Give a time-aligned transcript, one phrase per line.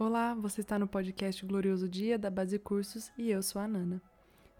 [0.00, 4.00] Olá, você está no podcast Glorioso Dia da Base Cursos e eu sou a Nana.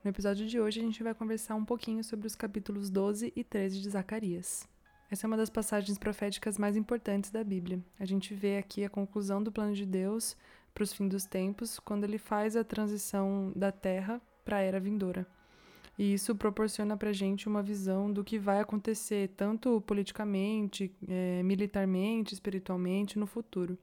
[0.05, 3.43] No episódio de hoje a gente vai conversar um pouquinho sobre os capítulos 12 e
[3.43, 4.69] 13 de Zacarias.
[5.11, 7.83] Essa é uma das passagens proféticas mais importantes da Bíblia.
[7.99, 10.37] A gente vê aqui a conclusão do plano de Deus
[10.75, 14.79] para os fins dos tempos, quando ele faz a transição da terra para a era
[14.79, 15.27] vindoura.
[15.99, 21.43] E isso proporciona para a gente uma visão do que vai acontecer, tanto politicamente, é,
[21.43, 23.79] militarmente, espiritualmente, no futuro.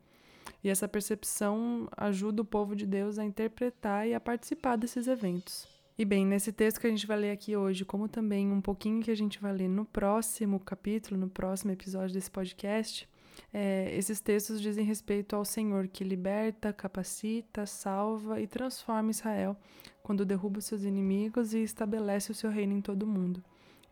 [0.63, 5.67] E essa percepção ajuda o povo de Deus a interpretar e a participar desses eventos.
[5.97, 9.01] E bem, nesse texto que a gente vai ler aqui hoje, como também um pouquinho
[9.01, 13.09] que a gente vai ler no próximo capítulo, no próximo episódio desse podcast,
[13.53, 19.57] é, esses textos dizem respeito ao Senhor que liberta, capacita, salva e transforma Israel
[20.03, 23.43] quando derruba seus inimigos e estabelece o seu reino em todo o mundo.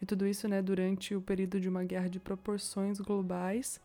[0.02, 3.82] E tudo isso né, durante o período de uma guerra de proporções globais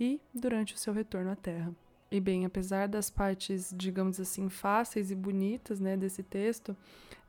[0.00, 1.72] e durante o seu retorno à Terra.
[2.10, 6.76] E bem, apesar das partes, digamos assim, fáceis e bonitas, né, desse texto,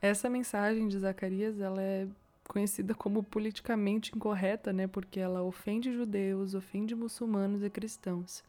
[0.02, 2.08] essa mensagem de Zacarias, ela é
[2.47, 8.44] conhecida como politicamente incorreta, né, porque ela ofende judeus, ofende muçulmanos e cristãos.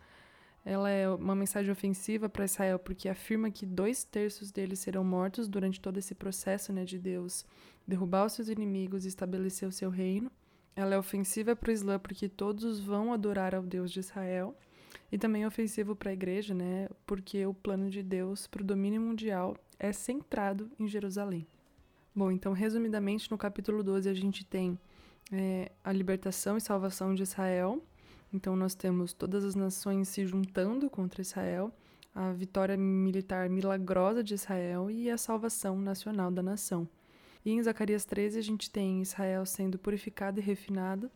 [0.65, 5.49] Ela é uma mensagem ofensiva para Israel porque afirma que dois terços deles serão mortos
[5.49, 7.45] durante todo esse processo, né, de Deus
[7.87, 10.31] derrubar os seus inimigos e estabelecer o seu reino.
[10.77, 14.57] Ela é ofensiva para o Islã porque todos vão adorar ao Deus de Israel
[15.13, 16.89] e também ofensivo para a igreja, né?
[17.07, 21.47] Porque o plano de Deus para o domínio mundial é centrado em Jerusalém.
[22.15, 24.79] Bom, então, resumidamente, no capítulo 12 a gente tem
[25.33, 27.83] é, a libertação e salvação de Israel.
[28.33, 31.73] Então, nós temos todas as nações se juntando contra Israel,
[32.15, 36.89] a vitória militar milagrosa de Israel e a salvação nacional da nação.
[37.45, 41.11] E em Zacarias 13 a gente tem Israel sendo purificado e refinado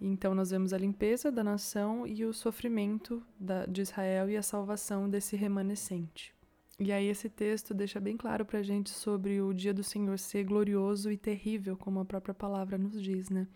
[0.00, 4.42] então, nós vemos a limpeza da nação e o sofrimento da, de Israel e a
[4.42, 6.32] salvação desse remanescente.
[6.78, 10.16] E aí, esse texto deixa bem claro para a gente sobre o dia do Senhor
[10.16, 13.48] ser glorioso e terrível, como a própria palavra nos diz, né?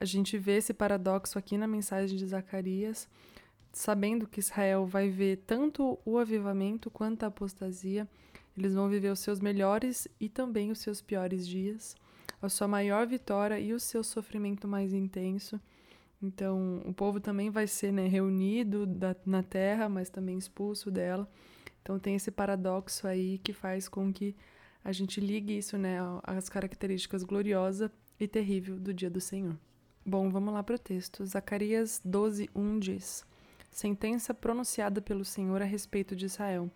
[0.00, 3.06] A gente vê esse paradoxo aqui na mensagem de Zacarias,
[3.72, 8.08] sabendo que Israel vai ver tanto o avivamento quanto a apostasia,
[8.56, 11.94] eles vão viver os seus melhores e também os seus piores dias,
[12.40, 15.60] a sua maior vitória e o seu sofrimento mais intenso.
[16.22, 21.28] Então, o povo também vai ser né, reunido da, na terra, mas também expulso dela.
[21.82, 24.36] Então, tem esse paradoxo aí que faz com que
[24.84, 27.90] a gente ligue isso né, às características gloriosa
[28.20, 29.58] e terrível do dia do Senhor.
[30.06, 31.24] Bom, vamos lá para o texto.
[31.24, 33.24] Zacarias 12, 1 diz:
[33.70, 36.70] Sentença pronunciada pelo Senhor a respeito de Israel.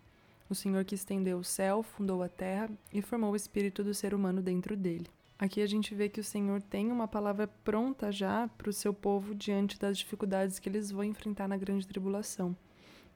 [0.49, 4.13] O Senhor que estendeu o céu, fundou a terra e formou o espírito do ser
[4.13, 5.07] humano dentro dele.
[5.39, 8.91] Aqui a gente vê que o Senhor tem uma palavra pronta já para o seu
[8.91, 12.57] povo diante das dificuldades que eles vão enfrentar na grande tribulação.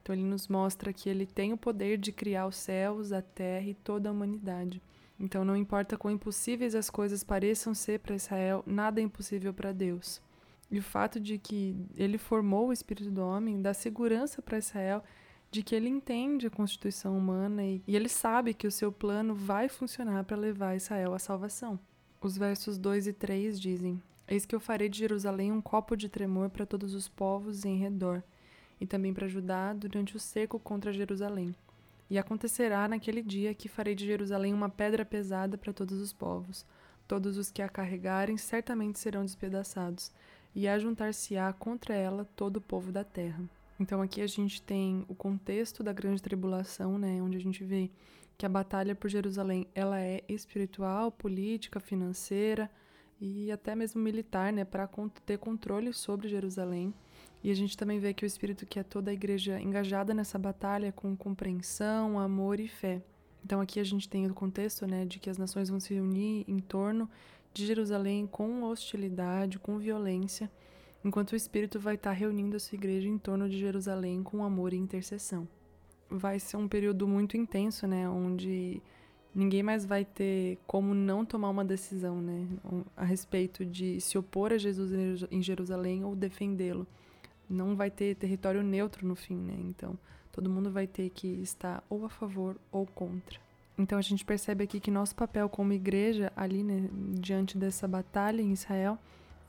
[0.00, 3.66] Então ele nos mostra que ele tem o poder de criar os céus, a terra
[3.66, 4.80] e toda a humanidade.
[5.18, 9.72] Então não importa quão impossíveis as coisas pareçam ser para Israel, nada é impossível para
[9.72, 10.22] Deus.
[10.70, 15.02] E o fato de que ele formou o espírito do homem dá segurança para Israel
[15.50, 19.34] de que ele entende a constituição humana e, e ele sabe que o seu plano
[19.34, 21.78] vai funcionar para levar Israel à salvação.
[22.22, 26.08] Os versos 2 e 3 dizem: Eis que eu farei de Jerusalém um copo de
[26.08, 28.22] tremor para todos os povos em redor,
[28.80, 31.52] e também para Judá durante o cerco contra Jerusalém.
[32.08, 36.64] E acontecerá naquele dia que farei de Jerusalém uma pedra pesada para todos os povos.
[37.08, 40.12] Todos os que a carregarem certamente serão despedaçados,
[40.54, 43.42] e ajuntar-se-á contra ela todo o povo da terra.
[43.78, 47.90] Então aqui a gente tem o contexto da grande tribulação, né, onde a gente vê
[48.36, 52.70] que a batalha por Jerusalém ela é espiritual, política, financeira
[53.20, 54.88] e até mesmo militar, né, para
[55.24, 56.92] ter controle sobre Jerusalém.
[57.42, 60.38] E a gente também vê que o espírito que é toda a igreja engajada nessa
[60.38, 63.02] batalha com compreensão, amor e fé.
[63.44, 66.44] Então aqui a gente tem o contexto, né, de que as nações vão se unir
[66.46, 67.08] em torno
[67.52, 70.50] de Jerusalém com hostilidade, com violência,
[71.04, 74.72] enquanto o espírito vai estar reunindo a sua igreja em torno de Jerusalém com amor
[74.72, 75.46] e intercessão
[76.18, 78.08] vai ser um período muito intenso, né?
[78.08, 78.82] Onde
[79.34, 82.46] ninguém mais vai ter como não tomar uma decisão, né?
[82.96, 86.86] A respeito de se opor a Jesus em Jerusalém ou defendê-lo.
[87.48, 89.56] Não vai ter território neutro no fim, né?
[89.58, 89.98] Então,
[90.30, 93.40] todo mundo vai ter que estar ou a favor ou contra.
[93.76, 96.88] Então, a gente percebe aqui que nosso papel como igreja, ali, né,
[97.18, 98.98] diante dessa batalha em Israel,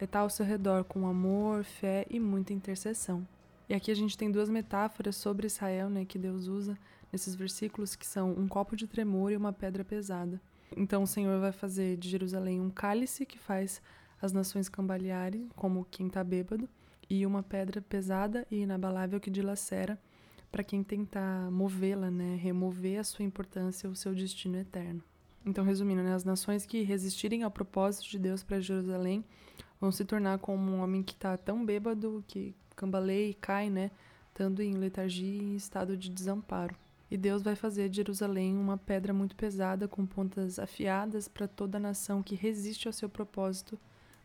[0.03, 3.25] é estar ao seu redor com amor, fé e muita intercessão.
[3.69, 6.77] E aqui a gente tem duas metáforas sobre Israel, né, que Deus usa
[7.11, 10.41] nesses versículos, que são um copo de tremor e uma pedra pesada.
[10.75, 13.81] Então o Senhor vai fazer de Jerusalém um cálice que faz
[14.21, 16.67] as nações cambalearem, como quem está bêbado,
[17.09, 19.97] e uma pedra pesada e inabalável que dilacera,
[20.51, 25.01] para quem tentar movê-la, né, remover a sua importância, o seu destino eterno.
[25.45, 29.23] Então, resumindo, né, as nações que resistirem ao propósito de Deus para Jerusalém
[29.80, 33.92] vão se tornar como um homem que está tão bêbado que cambaleia e cai, né,
[34.30, 36.75] estando em letargia e em estado de desamparo.
[37.12, 41.78] E Deus vai fazer de Jerusalém uma pedra muito pesada com pontas afiadas para toda
[41.78, 43.80] a nação que resiste ao seu propósito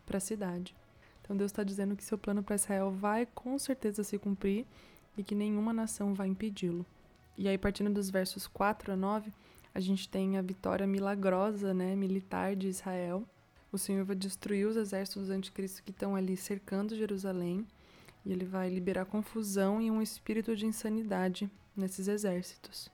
[0.07, 0.75] para a cidade.
[1.21, 4.65] Então Deus está dizendo que seu plano para Israel vai com certeza se cumprir
[5.19, 6.87] e que nenhuma nação vai impedi-lo.
[7.37, 9.33] E aí, partindo dos versos 4 a 9,
[9.75, 13.23] a gente tem a vitória milagrosa, né, militar de Israel.
[13.71, 17.67] O Senhor vai destruir os exércitos do anticristo que estão ali cercando Jerusalém,
[18.25, 22.91] e ele vai liberar confusão e um espírito de insanidade nesses exércitos.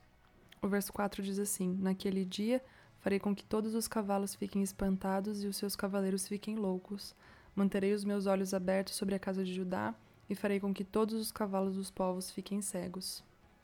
[0.61, 2.61] O verso 4 diz assim: Naquele dia
[2.99, 7.15] farei com que todos os cavalos fiquem espantados e os seus cavaleiros fiquem loucos.
[7.55, 9.93] Manterei os meus olhos abertos sobre a casa de Judá
[10.29, 13.23] e farei com que todos os cavalos dos povos fiquem cegos.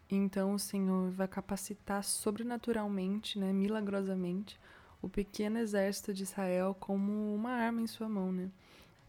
[0.09, 4.59] Então o Senhor vai capacitar sobrenaturalmente, né, milagrosamente,
[5.01, 8.49] o pequeno exército de Israel como uma arma em sua mão, né?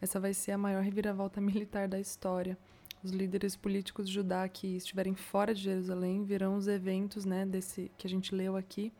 [0.01, 2.59] Essa vai ser a maior reviravolta militar da história.
[3.03, 7.91] Os líderes políticos de Judá que estiverem fora de Jerusalém verão os eventos, né, desse
[7.99, 8.93] que a gente leu aqui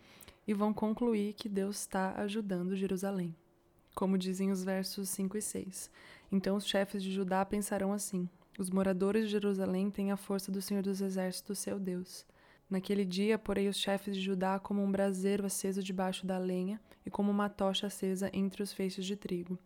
[0.47, 3.35] e vão concluir que Deus está ajudando Jerusalém.
[3.95, 5.91] Como dizem os versos 5 e 6.
[6.31, 8.29] Então os chefes de Judá pensarão assim:
[8.59, 12.25] os moradores de Jerusalém têm a força do Senhor dos Exércitos, seu Deus.
[12.73, 17.11] Naquele dia, porei os chefes de Judá como um braseiro aceso debaixo da lenha e
[17.11, 19.59] como uma tocha acesa entre os feixes de trigo.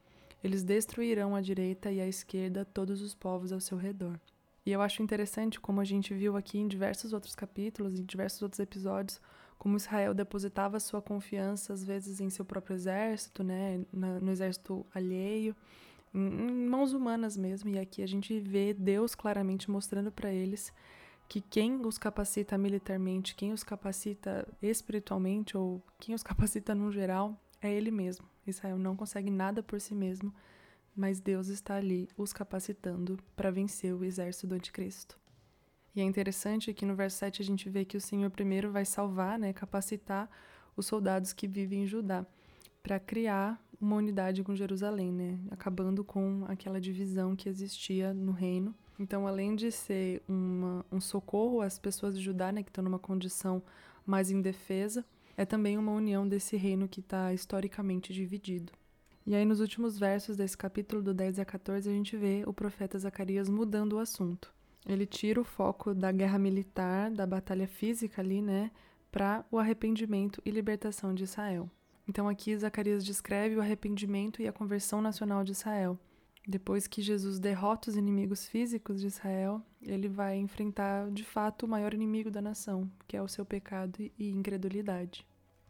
[0.43, 4.19] Eles destruirão à direita e à esquerda todos os povos ao seu redor.
[4.67, 8.43] E eu acho interessante como a gente viu aqui em diversos outros capítulos, em diversos
[8.43, 9.21] outros episódios,
[9.57, 15.55] como Israel depositava sua confiança às vezes em seu próprio exército, né, no exército alheio,
[16.13, 17.71] em mãos humanas mesmo.
[17.71, 20.73] E aqui a gente vê Deus claramente mostrando para eles
[21.29, 27.41] que quem os capacita militarmente, quem os capacita espiritualmente ou quem os capacita no geral
[27.61, 28.27] é Ele mesmo.
[28.47, 30.33] Israel não consegue nada por si mesmo,
[30.95, 35.19] mas Deus está ali os capacitando para vencer o exército do anticristo.
[35.95, 38.85] E é interessante que no verso 7 a gente vê que o Senhor primeiro vai
[38.85, 40.31] salvar, né, capacitar
[40.77, 42.27] os soldados que vivem em Judá
[42.83, 45.39] para criar uma unidade com Jerusalém, né?
[45.51, 48.75] Acabando com aquela divisão que existia no reino.
[48.99, 52.99] Então, além de ser uma, um socorro às pessoas de Judá, né, que estão numa
[52.99, 53.63] condição
[54.05, 55.05] mais indefesa,
[55.37, 58.73] é também uma união desse reino que está historicamente dividido.
[59.27, 62.55] E aí, nos últimos versos desse capítulo, do 10 a 14, a gente vê o
[62.55, 64.55] profeta Zacarias mudando o assunto.
[64.87, 68.71] Ele tira o foco da guerra militar, da batalha física ali, né,
[69.11, 71.69] para o arrependimento e libertação de Israel.
[72.09, 75.99] Então aqui Zacarias descreve o arrependimento e a conversão nacional de Israel.
[76.49, 81.69] Depois que Jesus derrota os inimigos físicos de Israel, ele vai enfrentar de fato o
[81.69, 85.27] maior inimigo da nação, que é o seu pecado e incredulidade.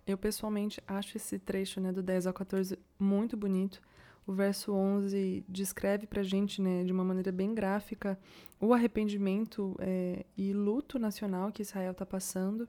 [0.07, 3.81] Eu pessoalmente acho esse trecho né, do 10 ao 14 muito bonito.
[4.27, 8.19] O verso 11 descreve pra gente, né, de uma maneira bem gráfica,
[8.61, 12.69] o arrependimento é, e luto nacional que Israel está passando.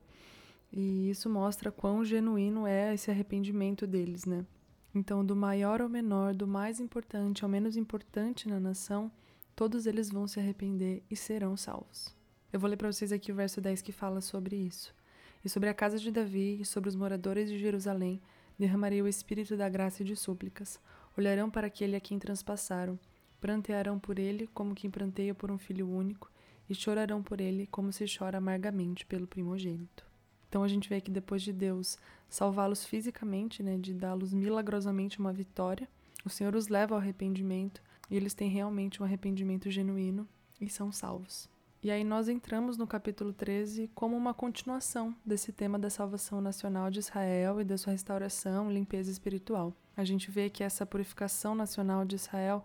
[0.72, 4.46] E isso mostra quão genuíno é esse arrependimento deles, né?
[4.94, 9.12] Então, do maior ao menor, do mais importante ao menos importante na nação,
[9.56, 12.16] todos eles vão se arrepender e serão salvos.
[12.52, 14.96] Eu vou ler para vocês aqui o verso 10 que fala sobre isso.
[15.44, 18.22] E sobre a casa de Davi e sobre os moradores de Jerusalém
[18.58, 20.80] derramarei o espírito da graça e de súplicas.
[21.18, 23.00] Olharão para aquele a quem transpassaram,
[23.40, 26.32] prantearão por ele como quem pranteia por um filho único,
[26.70, 30.07] e chorarão por ele como se chora amargamente pelo primogênito.
[30.48, 31.98] Então a gente vê que depois de Deus
[32.30, 35.88] salvá-los fisicamente, né, de dá-los milagrosamente uma vitória,
[36.26, 40.28] o Senhor os leva ao arrependimento e eles têm realmente um arrependimento genuíno
[40.60, 41.50] e são salvos.
[41.84, 46.90] E aí nós entramos no capítulo 13 como uma continuação desse tema da salvação nacional
[46.90, 49.74] de Israel e da sua restauração e limpeza espiritual.
[49.96, 52.64] A gente vê que essa purificação nacional de Israel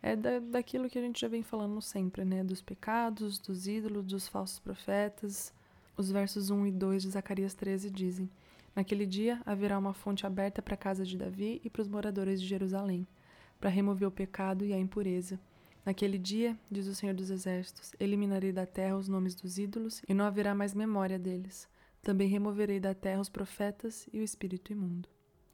[0.00, 2.42] é da, daquilo que a gente já vem falando sempre, né?
[2.42, 5.52] Dos pecados, dos ídolos, dos falsos profetas,
[6.02, 8.28] os versos 1 e 2 de Zacarias 13 dizem:
[8.74, 12.40] Naquele dia haverá uma fonte aberta para a casa de Davi e para os moradores
[12.40, 13.06] de Jerusalém,
[13.60, 15.38] para remover o pecado e a impureza.
[15.86, 20.14] Naquele dia, diz o Senhor dos Exércitos, eliminarei da terra os nomes dos ídolos e
[20.14, 21.68] não haverá mais memória deles.
[22.02, 25.08] Também removerei da terra os profetas e o espírito imundo.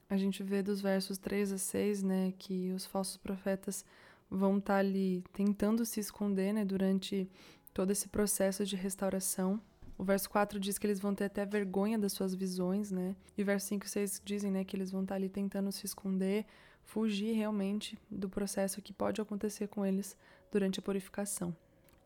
[0.08, 3.84] A gente vê dos versos 3 a 6, né, que os falsos profetas
[4.30, 7.30] vão estar tá ali tentando se esconder, né, durante
[7.74, 9.60] todo esse processo de restauração
[9.98, 13.16] o verso 4 diz que eles vão ter até vergonha das suas visões, né?
[13.36, 15.84] E o verso 5 e 6 dizem, né, que eles vão estar ali tentando se
[15.84, 16.46] esconder,
[16.84, 20.16] fugir realmente do processo que pode acontecer com eles
[20.52, 21.54] durante a purificação.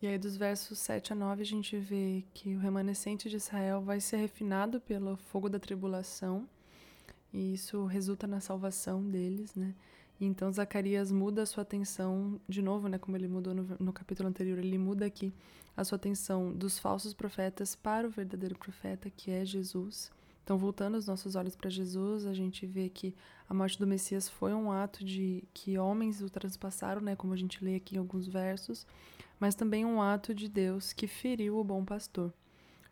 [0.01, 3.81] E aí, dos versos 7 a 9, a gente vê que o remanescente de Israel
[3.83, 6.49] vai ser refinado pelo fogo da tribulação,
[7.33, 9.75] e isso resulta na salvação deles, né?
[10.25, 12.97] Então Zacarias muda a sua atenção, de novo, né?
[12.97, 15.33] Como ele mudou no, no capítulo anterior, ele muda aqui
[15.77, 20.13] a sua atenção dos falsos profetas para o verdadeiro profeta, que é Jesus.
[20.45, 23.15] Então, voltando os nossos olhos para Jesus, a gente vê que
[23.49, 27.37] a morte do Messias foi um ato de que homens o transpassaram, né, como a
[27.37, 28.87] gente lê aqui em alguns versos,
[29.41, 32.33] mas também um ato de Deus que feriu o bom pastor.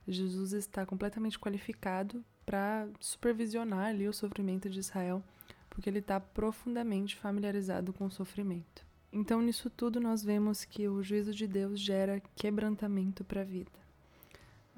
[0.06, 5.22] Jesus está completamente qualificado para supervisionar ali o sofrimento de Israel,
[5.71, 8.85] porque ele está profundamente familiarizado com o sofrimento.
[9.12, 13.71] Então, nisso tudo, nós vemos que o juízo de Deus gera quebrantamento para a vida.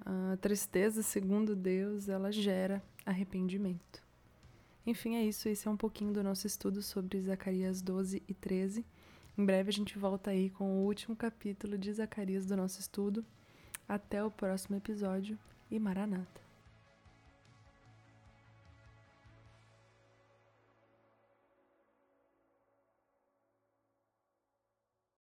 [0.05, 4.03] A tristeza, segundo Deus, ela gera arrependimento.
[4.87, 5.49] Enfim, é isso.
[5.49, 8.85] Esse é um pouquinho do nosso estudo sobre Zacarias 12 e 13.
[9.37, 13.25] Em breve a gente volta aí com o último capítulo de Zacarias do nosso estudo.
[13.89, 15.39] Até o próximo episódio
[15.71, 16.42] e Maranata!